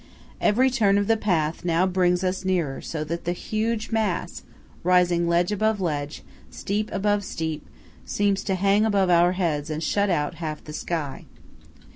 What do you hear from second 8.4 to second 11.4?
to hang above our heads and shut out half the sky.